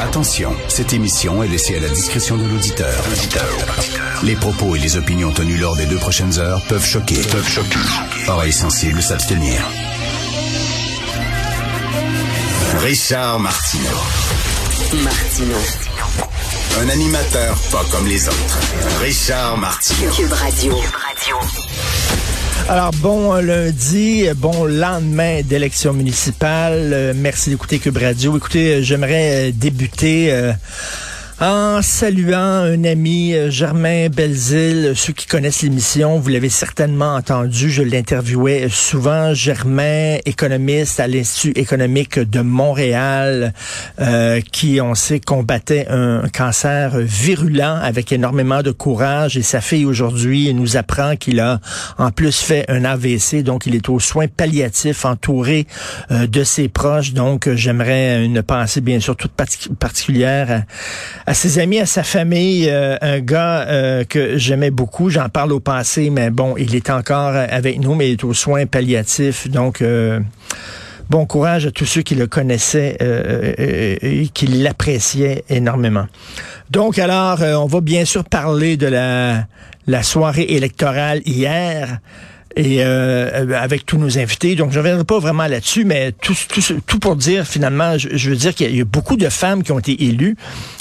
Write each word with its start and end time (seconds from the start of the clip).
Attention, 0.00 0.54
cette 0.68 0.92
émission 0.92 1.42
est 1.42 1.48
laissée 1.48 1.76
à 1.76 1.80
la 1.80 1.88
discrétion 1.88 2.36
de 2.36 2.44
l'auditeur. 2.44 2.94
Les 4.22 4.36
propos 4.36 4.76
et 4.76 4.78
les 4.78 4.96
opinions 4.96 5.32
tenues 5.32 5.56
lors 5.56 5.74
des 5.74 5.86
deux 5.86 5.98
prochaines 5.98 6.38
heures 6.38 6.62
peuvent 6.68 6.84
choquer. 6.84 7.20
Peuvent 7.32 7.48
choquer. 7.48 7.78
Oreilles 8.28 8.52
sensibles 8.52 9.02
s'abstenir. 9.02 9.60
Richard 12.80 13.40
Martineau. 13.40 15.02
Martino. 15.02 15.56
Un 16.80 16.88
animateur 16.88 17.56
pas 17.72 17.84
comme 17.90 18.06
les 18.06 18.28
autres. 18.28 18.58
Richard 19.00 19.58
Martineau. 19.58 20.12
Cube 20.12 20.32
Radio. 20.32 20.74
Alors, 22.70 22.90
bon 23.00 23.32
lundi, 23.32 24.28
bon 24.36 24.66
lendemain 24.66 25.40
d'élection 25.42 25.94
municipale. 25.94 26.90
Euh, 26.92 27.12
merci 27.16 27.48
d'écouter 27.48 27.78
Cube 27.78 27.96
Radio. 27.96 28.36
Écoutez, 28.36 28.74
euh, 28.74 28.82
j'aimerais 28.82 29.48
euh, 29.48 29.52
débuter 29.54 30.30
en 31.40 31.82
saluant 31.82 32.36
un 32.64 32.82
ami, 32.82 33.32
euh, 33.32 33.48
Germain 33.48 34.08
Belzile. 34.08 34.94
Ceux 34.96 35.12
qui 35.12 35.26
connaissent 35.26 35.62
l'émission, 35.62 36.18
vous 36.18 36.30
l'avez 36.30 36.48
certainement 36.48 37.14
entendu, 37.14 37.70
je 37.70 37.84
l'interviewais 37.84 38.68
souvent. 38.68 39.34
Germain, 39.34 40.16
économiste 40.26 40.98
à 40.98 41.06
l'Institut 41.06 41.52
économique 41.54 42.18
de 42.18 42.40
Montréal, 42.40 43.52
euh, 44.00 44.40
qui, 44.50 44.80
on 44.80 44.96
sait, 44.96 45.20
combattait 45.20 45.86
un 45.88 46.22
cancer 46.28 46.98
virulent 46.98 47.78
avec 47.80 48.10
énormément 48.10 48.62
de 48.62 48.72
courage. 48.72 49.36
Et 49.36 49.42
sa 49.42 49.60
fille, 49.60 49.84
aujourd'hui, 49.84 50.52
nous 50.54 50.76
apprend 50.76 51.14
qu'il 51.14 51.38
a 51.38 51.60
en 51.98 52.10
plus 52.10 52.36
fait 52.36 52.64
un 52.68 52.84
AVC, 52.84 53.44
donc 53.44 53.66
il 53.66 53.76
est 53.76 53.88
aux 53.88 54.00
soins 54.00 54.26
palliatifs, 54.26 55.04
entouré 55.04 55.68
euh, 56.10 56.26
de 56.26 56.42
ses 56.42 56.66
proches. 56.68 57.12
Donc, 57.12 57.46
euh, 57.46 57.54
j'aimerais 57.54 58.24
une 58.24 58.42
pensée, 58.42 58.80
bien 58.80 58.98
sûr, 58.98 59.14
toute 59.14 59.36
partic- 59.36 59.72
particulière 59.76 60.64
à 61.28 61.34
ses 61.34 61.58
amis, 61.58 61.78
à 61.78 61.84
sa 61.84 62.02
famille, 62.02 62.70
euh, 62.70 62.96
un 63.02 63.20
gars 63.20 63.66
euh, 63.68 64.04
que 64.04 64.38
j'aimais 64.38 64.70
beaucoup. 64.70 65.10
J'en 65.10 65.28
parle 65.28 65.52
au 65.52 65.60
passé, 65.60 66.08
mais 66.08 66.30
bon, 66.30 66.54
il 66.56 66.74
est 66.74 66.88
encore 66.88 67.34
avec 67.34 67.78
nous, 67.80 67.94
mais 67.94 68.08
il 68.08 68.12
est 68.12 68.24
aux 68.24 68.32
soins 68.32 68.64
palliatifs. 68.64 69.46
Donc, 69.46 69.82
euh, 69.82 70.20
bon 71.10 71.26
courage 71.26 71.66
à 71.66 71.70
tous 71.70 71.84
ceux 71.84 72.00
qui 72.00 72.14
le 72.14 72.28
connaissaient 72.28 72.96
euh, 73.02 73.52
euh, 73.58 73.96
et 74.00 74.28
qui 74.32 74.46
l'appréciaient 74.46 75.44
énormément. 75.50 76.06
Donc, 76.70 76.98
alors, 76.98 77.42
euh, 77.42 77.56
on 77.56 77.66
va 77.66 77.82
bien 77.82 78.06
sûr 78.06 78.24
parler 78.24 78.78
de 78.78 78.86
la, 78.86 79.44
la 79.86 80.02
soirée 80.02 80.46
électorale 80.48 81.20
hier 81.26 81.98
et 82.58 82.78
euh, 82.80 83.56
avec 83.56 83.86
tous 83.86 83.98
nos 83.98 84.18
invités. 84.18 84.56
Donc, 84.56 84.72
je 84.72 84.78
ne 84.78 84.82
reviendrai 84.82 85.04
pas 85.04 85.20
vraiment 85.20 85.46
là-dessus, 85.46 85.84
mais 85.84 86.10
tout, 86.10 86.34
tout, 86.48 86.60
tout 86.84 86.98
pour 86.98 87.14
dire, 87.14 87.46
finalement, 87.46 87.96
je, 87.96 88.08
je 88.12 88.30
veux 88.30 88.36
dire 88.36 88.52
qu'il 88.52 88.74
y 88.76 88.80
a 88.80 88.84
beaucoup 88.84 89.16
de 89.16 89.28
femmes 89.28 89.62
qui 89.62 89.70
ont 89.70 89.78
été 89.78 90.04
élues, 90.04 90.36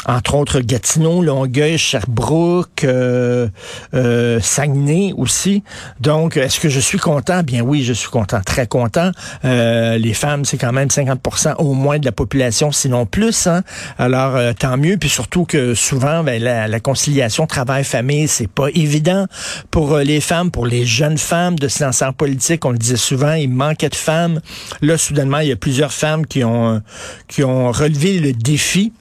entre 0.07 0.33
autres 0.33 0.59
Gatineau, 0.61 1.21
Longueuil, 1.21 1.77
Sherbrooke, 1.77 2.83
euh, 2.83 3.47
euh, 3.93 4.39
Saguenay 4.41 5.13
aussi. 5.15 5.63
Donc, 6.01 6.35
est-ce 6.35 6.59
que 6.59 6.67
je 6.67 6.79
suis 6.79 6.97
content? 6.97 7.43
Bien 7.43 7.61
oui, 7.61 7.83
je 7.83 7.93
suis 7.93 8.09
content, 8.09 8.41
très 8.43 8.65
content. 8.65 9.11
Euh, 9.45 9.99
les 9.99 10.15
femmes, 10.15 10.45
c'est 10.45 10.57
quand 10.57 10.73
même 10.73 10.87
50% 10.87 11.57
au 11.59 11.73
moins 11.73 11.99
de 11.99 12.05
la 12.05 12.11
population, 12.11 12.71
sinon 12.71 13.05
plus. 13.05 13.45
Hein? 13.45 13.61
Alors, 13.99 14.35
euh, 14.35 14.53
tant 14.57 14.77
mieux. 14.77 14.97
Puis 14.97 15.09
surtout 15.09 15.45
que 15.45 15.75
souvent, 15.75 16.23
ben, 16.23 16.41
la, 16.41 16.67
la 16.67 16.79
conciliation 16.79 17.45
travail-famille, 17.45 18.27
c'est 18.27 18.49
pas 18.49 18.69
évident 18.73 19.27
pour 19.69 19.93
euh, 19.93 20.03
les 20.03 20.21
femmes, 20.21 20.49
pour 20.49 20.65
les 20.65 20.85
jeunes 20.85 21.19
femmes 21.19 21.59
se 21.67 21.83
lancer 21.83 22.05
en 22.05 22.13
politique. 22.13 22.65
On 22.65 22.71
le 22.71 22.77
disait 22.77 22.97
souvent, 22.97 23.33
il 23.33 23.49
manquait 23.49 23.89
de 23.89 23.95
femmes. 23.95 24.41
Là, 24.81 24.97
soudainement, 24.97 25.39
il 25.39 25.49
y 25.49 25.51
a 25.51 25.55
plusieurs 25.55 25.93
femmes 25.93 26.25
qui 26.25 26.43
ont, 26.43 26.81
qui 27.27 27.43
ont 27.43 27.71
relevé 27.71 28.19
le 28.19 28.33
défi 28.33 28.91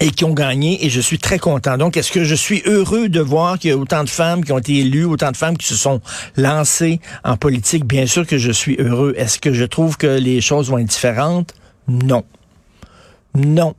et 0.00 0.10
qui 0.10 0.24
ont 0.24 0.32
gagné 0.32 0.84
et 0.84 0.90
je 0.90 1.00
suis 1.00 1.18
très 1.18 1.38
content. 1.38 1.76
Donc, 1.76 1.96
est-ce 1.96 2.10
que 2.10 2.24
je 2.24 2.34
suis 2.34 2.62
heureux 2.64 3.08
de 3.08 3.20
voir 3.20 3.58
qu'il 3.58 3.70
y 3.70 3.72
a 3.72 3.76
autant 3.76 4.02
de 4.02 4.08
femmes 4.08 4.44
qui 4.44 4.52
ont 4.52 4.58
été 4.58 4.78
élues, 4.78 5.04
autant 5.04 5.30
de 5.30 5.36
femmes 5.36 5.58
qui 5.58 5.66
se 5.66 5.76
sont 5.76 6.00
lancées 6.36 7.00
en 7.22 7.36
politique? 7.36 7.84
Bien 7.84 8.06
sûr 8.06 8.26
que 8.26 8.38
je 8.38 8.50
suis 8.50 8.76
heureux. 8.78 9.14
Est-ce 9.16 9.38
que 9.38 9.52
je 9.52 9.64
trouve 9.64 9.98
que 9.98 10.06
les 10.06 10.40
choses 10.40 10.70
vont 10.70 10.78
être 10.78 10.88
différentes? 10.88 11.54
Non. 11.86 12.24
Non. 13.34 13.74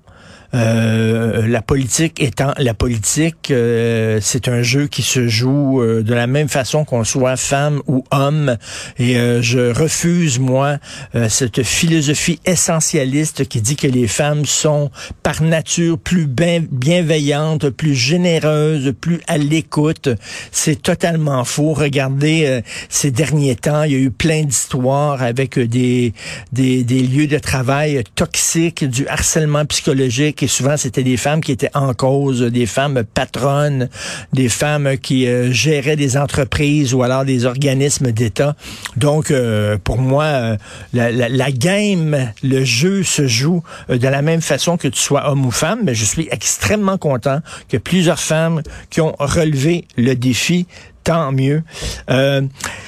Euh, 0.54 1.48
la 1.48 1.62
politique 1.62 2.22
étant 2.22 2.54
la 2.58 2.74
politique, 2.74 3.52
euh, 3.52 4.20
c'est 4.22 4.50
un 4.50 4.62
jeu 4.62 4.88
qui 4.88 5.02
se 5.02 5.28
joue 5.28 5.82
euh, 5.82 6.04
de 6.04 6.14
la 6.14 6.28
même 6.28 6.50
façon 6.50 6.84
qu'on 6.84 7.04
soit 7.06 7.38
femme 7.38 7.82
ou 7.88 8.04
homme. 8.12 8.58
Et 9.00 9.18
euh, 9.18 9.42
je 9.42 9.72
refuse, 9.74 10.40
moi, 10.40 10.78
euh, 11.16 11.30
cette 11.30 11.64
philosophie 11.64 12.40
essentialiste 12.46 13.48
qui 13.48 13.62
dit 13.62 13.78
que 13.78 13.88
les 13.88 14.08
femmes 14.08 14.46
sont 14.46 14.92
par 15.24 15.42
nature 15.42 15.98
plus 15.98 16.28
bien- 16.28 16.66
bienveillantes, 16.70 17.70
plus 17.70 17.96
généreuses, 17.96 18.94
plus 19.00 19.22
à 19.28 19.38
l'écoute. 19.38 20.10
C'est 20.52 20.82
totalement 20.82 21.46
faux. 21.46 21.74
Regardez 21.74 22.62
ces 22.90 23.12
derniers 23.12 23.56
temps, 23.56 23.84
il 23.84 23.92
y 23.92 23.96
a 23.96 24.00
eu 24.00 24.12
plein 24.12 24.44
d'histoires 24.44 25.22
avec 25.24 25.58
des, 25.58 26.14
des, 26.52 26.84
des 26.84 27.02
lieux 27.02 27.28
de 27.28 27.40
travail 27.40 28.04
toxiques, 28.16 28.84
du 28.84 29.08
harcèlement 29.08 29.66
psychologique 29.66 30.41
et 30.44 30.48
souvent 30.48 30.78
c'était 30.78 31.04
des 31.04 31.18
femmes 31.18 31.42
qui 31.42 31.52
étaient 31.52 31.70
en 31.74 31.94
cause, 31.94 32.42
des 32.42 32.66
femmes 32.66 33.04
patronnes, 33.04 33.90
des 34.34 34.50
femmes 34.50 34.98
qui 34.98 35.28
euh, 35.28 35.52
géraient 35.52 35.96
des 35.96 36.18
entreprises 36.18 36.94
ou 36.94 37.04
alors 37.04 37.26
des 37.26 37.46
organismes 37.46 38.12
d'État. 38.12 38.56
Donc 38.98 39.32
euh, 39.32 39.78
pour 39.84 39.98
moi, 39.98 40.24
euh, 40.24 40.58
la, 40.94 41.12
la, 41.12 41.30
la 41.30 41.52
game, 41.52 42.32
le 42.44 42.64
jeu 42.64 43.04
se 43.04 43.28
joue 43.28 43.64
euh, 43.90 43.98
de 43.98 44.08
la 44.08 44.22
même 44.22 44.42
façon 44.42 44.78
que 44.78 44.88
tu 44.88 45.00
sois 45.00 45.30
homme 45.30 45.46
ou 45.46 45.52
femme, 45.52 45.82
mais 45.84 45.96
je 45.96 46.06
suis 46.06 46.28
extrêmement 46.32 46.98
content 46.98 47.40
que 47.70 47.78
plusieurs 47.78 48.20
femmes 48.20 48.62
qui 48.90 49.02
ont 49.02 49.16
relevé 49.20 49.86
le 49.98 50.16
défi 50.16 50.68
Tant 51.04 51.32
mieux. 51.32 51.64
Euh, 52.10 52.42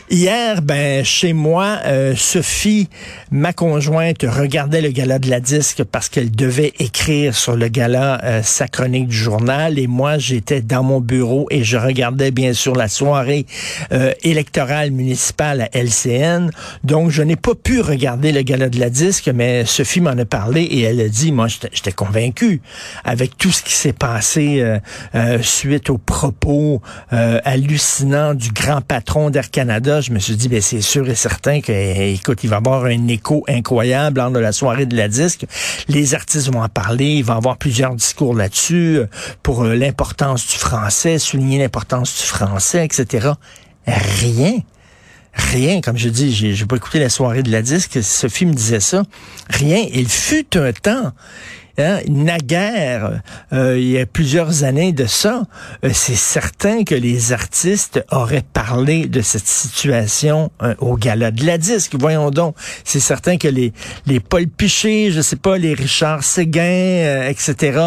hier, 0.09 0.61
ben 0.61 1.03
chez 1.03 1.33
moi, 1.33 1.79
euh, 1.85 2.15
Sophie, 2.15 2.89
ma 3.31 3.53
conjointe, 3.53 4.23
regardait 4.23 4.81
le 4.81 4.89
gala 4.89 5.17
de 5.19 5.29
la 5.29 5.39
disque 5.39 5.83
parce 5.83 6.09
qu'elle 6.09 6.31
devait 6.31 6.73
écrire 6.79 7.35
sur 7.35 7.55
le 7.55 7.67
gala 7.67 8.21
euh, 8.23 8.41
sa 8.43 8.67
chronique 8.67 9.07
du 9.07 9.15
journal 9.15 9.79
et 9.79 9.87
moi 9.87 10.17
j'étais 10.17 10.61
dans 10.61 10.83
mon 10.83 10.99
bureau 10.99 11.47
et 11.49 11.63
je 11.63 11.77
regardais 11.77 12.31
bien 12.31 12.53
sûr 12.53 12.75
la 12.75 12.87
soirée 12.87 13.45
euh, 13.91 14.13
électorale 14.23 14.91
municipale 14.91 15.61
à 15.61 15.69
LCN. 15.77 16.51
Donc 16.83 17.09
je 17.09 17.23
n'ai 17.23 17.35
pas 17.35 17.55
pu 17.55 17.81
regarder 17.81 18.31
le 18.31 18.41
gala 18.43 18.69
de 18.69 18.79
la 18.79 18.89
disque, 18.89 19.29
mais 19.33 19.65
Sophie 19.65 20.01
m'en 20.01 20.11
a 20.11 20.25
parlé 20.25 20.61
et 20.61 20.81
elle 20.81 21.01
a 21.01 21.09
dit, 21.09 21.31
moi 21.31 21.47
j'étais 21.47 21.91
convaincu 21.91 22.61
avec 23.03 23.37
tout 23.37 23.51
ce 23.51 23.63
qui 23.63 23.73
s'est 23.73 23.93
passé 23.93 24.61
euh, 24.61 24.79
euh, 25.15 25.39
suite 25.41 25.89
aux 25.89 25.97
propos 25.97 26.81
euh, 27.11 27.39
du 28.03 28.51
grand 28.51 28.81
patron 28.81 29.29
d'Air 29.29 29.49
Canada, 29.49 30.01
je 30.01 30.11
me 30.11 30.19
suis 30.19 30.35
dit, 30.35 30.49
ben, 30.49 30.61
c'est 30.61 30.81
sûr 30.81 31.09
et 31.09 31.15
certain 31.15 31.61
que, 31.61 31.71
il 31.71 32.49
va 32.49 32.55
y 32.55 32.57
avoir 32.57 32.85
un 32.85 33.07
écho 33.07 33.43
incroyable 33.47 34.19
lors 34.19 34.31
de 34.31 34.39
la 34.39 34.51
soirée 34.51 34.85
de 34.85 34.95
la 34.95 35.07
disque. 35.07 35.45
Les 35.87 36.13
artistes 36.13 36.51
vont 36.51 36.61
en 36.61 36.69
parler, 36.69 37.15
il 37.15 37.23
va 37.23 37.35
y 37.35 37.37
avoir 37.37 37.57
plusieurs 37.57 37.95
discours 37.95 38.35
là-dessus 38.35 38.97
euh, 38.97 39.07
pour 39.41 39.63
euh, 39.63 39.75
l'importance 39.75 40.45
du 40.47 40.55
français, 40.55 41.17
souligner 41.19 41.59
l'importance 41.59 42.15
du 42.17 42.25
français, 42.25 42.85
etc. 42.85 43.29
Rien. 43.87 44.59
Rien, 45.33 45.81
comme 45.81 45.97
je 45.97 46.09
dis, 46.09 46.31
j'ai 46.31 46.53
j'ai 46.53 46.65
pas 46.65 46.75
écouté 46.75 46.99
la 46.99 47.09
soirée 47.09 47.41
de 47.41 47.51
la 47.51 47.61
disque, 47.61 48.03
Sophie 48.03 48.45
me 48.45 48.53
disait 48.53 48.79
ça. 48.79 49.03
Rien. 49.49 49.85
Il 49.91 50.07
fut 50.07 50.57
un 50.57 50.71
temps 50.71 51.11
Hein, 51.79 52.01
naguère, 52.07 53.21
euh, 53.51 53.79
il 53.79 53.89
y 53.89 53.99
a 53.99 54.05
plusieurs 54.05 54.63
années 54.63 54.91
de 54.91 55.07
ça, 55.07 55.43
euh, 55.83 55.89
c'est 55.91 56.15
certain 56.15 56.83
que 56.83 56.93
les 56.93 57.33
artistes 57.33 58.05
auraient 58.11 58.45
parlé 58.53 59.07
de 59.07 59.21
cette 59.21 59.47
situation 59.47 60.51
euh, 60.61 60.75
au 60.77 60.97
gala 60.97 61.31
de 61.31 61.43
la 61.43 61.57
disque. 61.57 61.95
Voyons 61.99 62.29
donc, 62.29 62.55
c'est 62.83 62.99
certain 62.99 63.37
que 63.37 63.47
les 63.47 63.73
les 64.05 64.19
Paul 64.19 64.47
Piché, 64.47 65.11
je 65.11 65.21
sais 65.21 65.35
pas, 65.35 65.57
les 65.57 65.73
Richard 65.73 66.23
Séguin, 66.23 66.61
euh, 66.61 67.29
etc., 67.29 67.79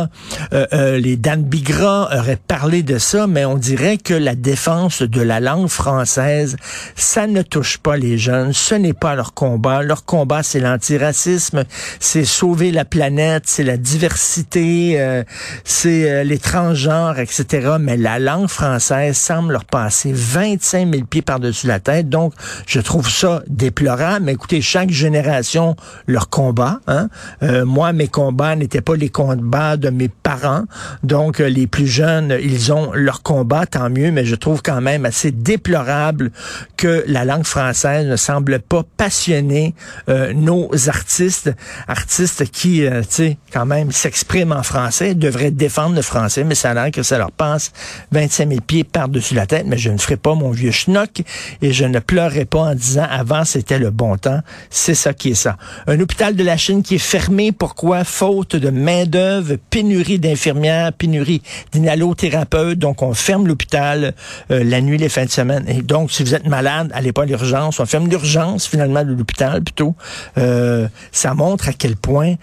euh, 0.52 0.66
euh, 0.72 0.98
les 0.98 1.16
Dan 1.16 1.42
Bigra 1.42 2.08
auraient 2.16 2.38
parlé 2.48 2.82
de 2.82 2.98
ça, 2.98 3.26
mais 3.26 3.44
on 3.44 3.56
dirait 3.56 3.98
que 3.98 4.14
la 4.14 4.34
défense 4.34 5.02
de 5.02 5.20
la 5.20 5.40
langue 5.40 5.68
française, 5.68 6.56
ça 6.94 7.26
ne 7.26 7.42
touche 7.42 7.78
pas 7.78 7.96
les 7.96 8.18
jeunes, 8.18 8.52
ce 8.52 8.74
n'est 8.74 8.92
pas 8.92 9.14
leur 9.14 9.34
combat. 9.34 9.82
Leur 9.82 10.04
combat, 10.04 10.42
c'est 10.42 10.60
l'antiracisme, 10.60 11.64
c'est 12.00 12.24
sauver 12.24 12.72
la 12.72 12.84
planète, 12.84 13.44
c'est 13.46 13.64
la 13.64 13.75
diversité, 13.76 15.00
euh, 15.00 15.22
c'est 15.64 16.10
euh, 16.10 16.24
les 16.24 16.38
transgenres, 16.38 17.18
etc. 17.18 17.76
Mais 17.80 17.96
la 17.96 18.18
langue 18.18 18.48
française 18.48 19.16
semble 19.16 19.52
leur 19.52 19.64
passer 19.64 20.12
25 20.14 20.92
000 20.92 21.04
pieds 21.04 21.22
par-dessus 21.22 21.66
la 21.66 21.80
tête. 21.80 22.08
Donc, 22.08 22.32
je 22.66 22.80
trouve 22.80 23.10
ça 23.10 23.42
déplorable. 23.48 24.26
Mais 24.26 24.32
écoutez, 24.32 24.60
chaque 24.60 24.90
génération, 24.90 25.76
leur 26.06 26.28
combat. 26.28 26.80
Hein? 26.86 27.08
Euh, 27.42 27.64
moi, 27.64 27.92
mes 27.92 28.08
combats 28.08 28.56
n'étaient 28.56 28.80
pas 28.80 28.96
les 28.96 29.08
combats 29.08 29.76
de 29.76 29.90
mes 29.90 30.08
parents. 30.08 30.64
Donc, 31.02 31.40
euh, 31.40 31.48
les 31.48 31.66
plus 31.66 31.86
jeunes, 31.86 32.36
ils 32.40 32.72
ont 32.72 32.92
leur 32.92 33.22
combat, 33.22 33.66
tant 33.66 33.90
mieux. 33.90 34.10
Mais 34.10 34.24
je 34.24 34.34
trouve 34.34 34.62
quand 34.62 34.80
même 34.80 35.04
assez 35.04 35.30
déplorable 35.30 36.30
que 36.76 37.04
la 37.06 37.24
langue 37.24 37.44
française 37.44 38.06
ne 38.06 38.16
semble 38.16 38.58
pas 38.60 38.82
passionner 38.96 39.74
euh, 40.08 40.32
nos 40.32 40.70
artistes, 40.88 41.52
artistes 41.88 42.50
qui, 42.50 42.84
euh, 42.84 43.00
tu 43.02 43.06
sais, 43.10 43.38
quand 43.52 43.65
même 43.66 43.92
s'expriment 43.92 44.52
en 44.52 44.62
français, 44.62 45.14
devraient 45.14 45.50
défendre 45.50 45.94
le 45.94 46.02
français, 46.02 46.44
mais 46.44 46.54
ça 46.54 46.70
a 46.70 46.74
l'air 46.74 46.90
que 46.90 47.02
ça 47.02 47.18
leur 47.18 47.32
passe 47.32 47.72
25 48.12 48.48
000 48.48 48.60
pieds 48.60 48.84
par-dessus 48.84 49.34
la 49.34 49.46
tête. 49.46 49.64
Mais 49.66 49.78
je 49.78 49.90
ne 49.90 49.98
ferai 49.98 50.16
pas 50.16 50.34
mon 50.34 50.50
vieux 50.50 50.70
schnock 50.70 51.22
et 51.62 51.72
je 51.72 51.84
ne 51.84 51.98
pleurerai 51.98 52.44
pas 52.44 52.60
en 52.60 52.74
disant 52.74 53.06
avant 53.10 53.44
c'était 53.44 53.78
le 53.78 53.90
bon 53.90 54.16
temps. 54.16 54.40
C'est 54.70 54.94
ça 54.94 55.12
qui 55.12 55.30
est 55.30 55.34
ça. 55.34 55.56
Un 55.86 56.00
hôpital 56.00 56.34
de 56.34 56.42
la 56.42 56.56
Chine 56.56 56.82
qui 56.82 56.96
est 56.96 56.98
fermé. 56.98 57.52
Pourquoi? 57.52 58.04
Faute 58.04 58.56
de 58.56 58.70
main-d'œuvre, 58.70 59.56
pénurie 59.70 60.18
d'infirmières, 60.18 60.92
pénurie 60.92 61.42
d'inhalothérapeutes. 61.72 62.78
Donc, 62.78 63.02
on 63.02 63.14
ferme 63.14 63.46
l'hôpital 63.46 64.14
euh, 64.50 64.64
la 64.64 64.80
nuit, 64.80 64.98
les 64.98 65.08
fins 65.08 65.24
de 65.24 65.30
semaine. 65.30 65.64
Et 65.68 65.82
donc, 65.82 66.10
si 66.12 66.22
vous 66.22 66.34
êtes 66.34 66.46
malade, 66.46 66.90
allez 66.94 67.12
pas 67.12 67.22
à 67.22 67.26
l'urgence. 67.26 67.80
On 67.80 67.86
ferme 67.86 68.08
l'urgence, 68.08 68.66
finalement, 68.66 69.04
de 69.04 69.12
l'hôpital, 69.12 69.62
plutôt. 69.62 69.94
Euh, 70.38 70.88
ça 71.12 71.34
montre 71.34 71.68
à 71.68 71.72
quel 71.72 71.96
point 71.96 72.34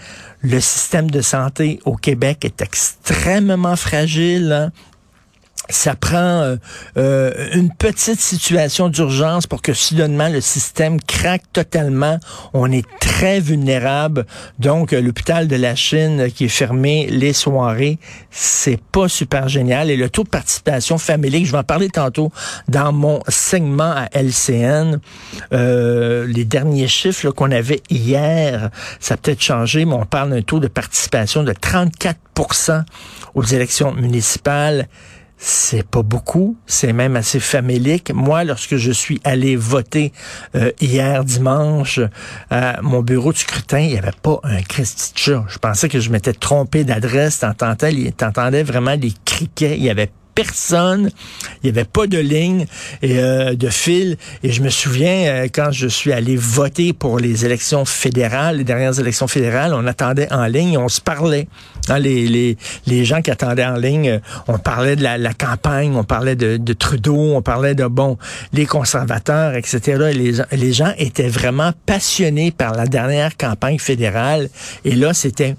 le 0.43 0.59
système 0.59 1.09
de 1.09 1.21
santé 1.21 1.79
au 1.85 1.95
Québec 1.95 2.43
est 2.43 2.61
extrêmement 2.61 3.77
fragile. 3.77 4.51
Hein 4.51 4.71
ça 5.69 5.95
prend 5.95 6.17
euh, 6.17 6.55
euh, 6.97 7.49
une 7.53 7.73
petite 7.73 8.19
situation 8.19 8.89
d'urgence 8.89 9.47
pour 9.47 9.61
que 9.61 9.73
soudainement 9.73 10.27
le 10.27 10.41
système 10.41 10.99
craque 10.99 11.43
totalement. 11.53 12.19
On 12.53 12.71
est 12.71 12.85
très 12.99 13.39
vulnérable. 13.39 14.25
Donc, 14.59 14.91
l'hôpital 14.91 15.47
de 15.47 15.55
la 15.55 15.75
Chine 15.75 16.29
qui 16.33 16.45
est 16.45 16.49
fermé 16.49 17.07
les 17.09 17.33
soirées, 17.33 17.97
c'est 18.29 18.79
pas 18.91 19.07
super 19.07 19.47
génial. 19.47 19.89
Et 19.89 19.95
le 19.95 20.09
taux 20.09 20.23
de 20.23 20.29
participation 20.29 20.97
familiale, 20.97 21.45
je 21.45 21.51
vais 21.51 21.57
en 21.59 21.63
parler 21.63 21.89
tantôt 21.89 22.31
dans 22.67 22.91
mon 22.91 23.21
segment 23.29 23.91
à 23.91 24.09
LCN. 24.11 24.99
Euh, 25.53 26.27
les 26.27 26.45
derniers 26.45 26.87
chiffres 26.87 27.31
qu'on 27.31 27.51
avait 27.51 27.81
hier, 27.89 28.69
ça 28.99 29.13
a 29.13 29.17
peut-être 29.17 29.41
changé, 29.41 29.85
mais 29.85 29.93
on 29.93 30.05
parle 30.05 30.31
d'un 30.31 30.41
taux 30.41 30.59
de 30.59 30.67
participation 30.67 31.43
de 31.43 31.53
34% 31.53 32.83
aux 33.35 33.43
élections 33.43 33.93
municipales 33.93 34.87
c'est 35.45 35.85
pas 35.85 36.03
beaucoup, 36.03 36.55
c'est 36.67 36.93
même 36.93 37.17
assez 37.17 37.41
famélique. 37.41 38.11
Moi, 38.13 38.45
lorsque 38.45 38.77
je 38.77 38.91
suis 38.93 39.19
allé 39.25 39.57
voter 39.57 40.13
euh, 40.55 40.71
hier 40.79 41.25
dimanche 41.25 41.99
à 42.49 42.81
mon 42.81 43.01
bureau 43.01 43.33
de 43.33 43.37
scrutin, 43.37 43.79
il 43.79 43.89
n'y 43.89 43.97
avait 43.97 44.11
pas 44.21 44.39
un 44.43 44.61
Christy 44.61 45.13
Je 45.17 45.57
pensais 45.57 45.89
que 45.89 45.99
je 45.99 46.09
m'étais 46.11 46.31
trompé 46.31 46.85
d'adresse. 46.85 47.39
T'entendais 47.39 48.63
vraiment 48.63 48.95
les 48.95 49.13
criquets. 49.25 49.75
Il 49.77 49.83
y 49.83 49.89
avait 49.89 50.11
personne. 50.35 51.09
Il 51.63 51.71
n'y 51.71 51.77
avait 51.77 51.85
pas 51.85 52.07
de 52.07 52.17
ligne 52.17 52.65
et 53.01 53.19
euh, 53.19 53.55
de 53.55 53.69
fil. 53.69 54.17
Et 54.43 54.51
je 54.51 54.61
me 54.61 54.69
souviens, 54.69 55.27
euh, 55.27 55.47
quand 55.53 55.71
je 55.71 55.87
suis 55.87 56.11
allé 56.11 56.35
voter 56.35 56.93
pour 56.93 57.19
les 57.19 57.45
élections 57.45 57.85
fédérales, 57.85 58.57
les 58.57 58.63
dernières 58.63 58.99
élections 58.99 59.27
fédérales, 59.27 59.73
on 59.73 59.85
attendait 59.87 60.31
en 60.31 60.45
ligne, 60.45 60.77
on 60.77 60.89
se 60.89 61.01
parlait. 61.01 61.47
Hein, 61.89 61.99
les, 61.99 62.27
les, 62.27 62.57
les 62.87 63.05
gens 63.05 63.21
qui 63.21 63.31
attendaient 63.31 63.65
en 63.65 63.75
ligne, 63.75 64.09
euh, 64.09 64.19
on 64.47 64.57
parlait 64.57 64.95
de 64.95 65.03
la, 65.03 65.17
la 65.17 65.33
campagne, 65.33 65.95
on 65.95 66.03
parlait 66.03 66.35
de, 66.35 66.57
de, 66.57 66.73
Trudeau, 66.73 67.35
on 67.35 67.41
parlait 67.41 67.75
de, 67.75 67.85
bon, 67.85 68.17
les 68.53 68.65
conservateurs, 68.65 69.55
etc. 69.55 70.11
les, 70.13 70.33
les 70.51 70.73
gens 70.73 70.93
étaient 70.97 71.27
vraiment 71.27 71.71
passionnés 71.85 72.51
par 72.51 72.73
la 72.73 72.85
dernière 72.85 73.37
campagne 73.37 73.79
fédérale. 73.79 74.49
Et 74.85 74.95
là, 74.95 75.13
c'était 75.13 75.55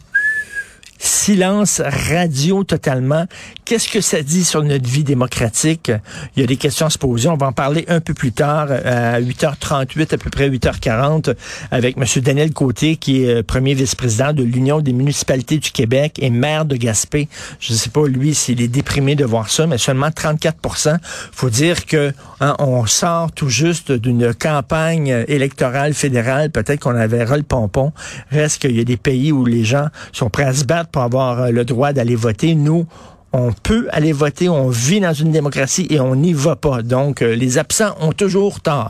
silence 1.06 1.80
radio 1.84 2.64
totalement. 2.64 3.26
Qu'est-ce 3.64 3.88
que 3.88 4.00
ça 4.00 4.22
dit 4.22 4.44
sur 4.44 4.62
notre 4.62 4.88
vie 4.88 5.04
démocratique? 5.04 5.90
Il 6.36 6.40
y 6.40 6.44
a 6.44 6.46
des 6.46 6.56
questions 6.56 6.86
à 6.86 6.90
se 6.90 6.98
poser. 6.98 7.28
On 7.28 7.36
va 7.36 7.46
en 7.46 7.52
parler 7.52 7.84
un 7.88 8.00
peu 8.00 8.14
plus 8.14 8.32
tard, 8.32 8.68
à 8.70 9.20
8h38, 9.20 10.14
à 10.14 10.18
peu 10.18 10.30
près 10.30 10.48
8h40, 10.48 11.34
avec 11.70 11.96
M. 11.96 12.04
Daniel 12.22 12.52
Côté, 12.52 12.96
qui 12.96 13.24
est 13.24 13.36
euh, 13.36 13.42
premier 13.42 13.74
vice-président 13.74 14.32
de 14.32 14.42
l'Union 14.42 14.80
des 14.80 14.92
municipalités 14.92 15.58
du 15.58 15.70
Québec 15.70 16.18
et 16.20 16.30
maire 16.30 16.64
de 16.64 16.76
Gaspé. 16.76 17.28
Je 17.60 17.72
ne 17.72 17.78
sais 17.78 17.90
pas, 17.90 18.06
lui, 18.06 18.34
s'il 18.34 18.60
est 18.60 18.68
déprimé 18.68 19.14
de 19.14 19.24
voir 19.24 19.50
ça, 19.50 19.66
mais 19.66 19.78
seulement 19.78 20.08
34% 20.08 20.98
faut 21.32 21.50
dire 21.50 21.86
que 21.86 22.12
hein, 22.40 22.54
on 22.58 22.86
sort 22.86 23.32
tout 23.32 23.48
juste 23.48 23.92
d'une 23.92 24.34
campagne 24.34 25.24
électorale 25.28 25.94
fédérale. 25.94 26.50
Peut-être 26.50 26.80
qu'on 26.80 26.96
avait 26.96 27.24
le 27.24 27.42
pompon. 27.42 27.92
Reste 28.30 28.62
qu'il 28.62 28.76
y 28.76 28.80
a 28.80 28.84
des 28.84 28.96
pays 28.96 29.32
où 29.32 29.44
les 29.44 29.64
gens 29.64 29.88
sont 30.12 30.30
prêts 30.30 30.44
à 30.44 30.52
se 30.52 30.64
battre 30.64 30.90
avoir 31.02 31.42
euh, 31.42 31.50
le 31.50 31.64
droit 31.64 31.92
d'aller 31.92 32.16
voter. 32.16 32.54
Nous, 32.54 32.86
on 33.32 33.52
peut 33.52 33.88
aller 33.90 34.12
voter, 34.12 34.48
on 34.48 34.68
vit 34.68 35.00
dans 35.00 35.12
une 35.12 35.32
démocratie 35.32 35.88
et 35.90 35.98
on 35.98 36.14
n'y 36.14 36.32
va 36.32 36.54
pas. 36.54 36.82
Donc, 36.82 37.20
euh, 37.20 37.34
les 37.34 37.58
absents 37.58 37.96
ont 38.00 38.12
toujours 38.12 38.60
tort. 38.60 38.82